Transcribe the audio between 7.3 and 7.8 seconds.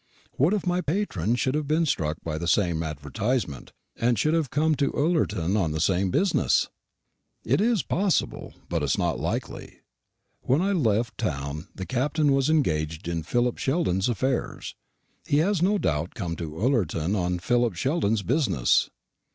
It